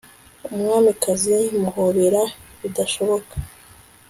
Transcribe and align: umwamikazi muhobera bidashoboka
umwamikazi 0.53 1.37
muhobera 1.61 2.21
bidashoboka 2.61 3.33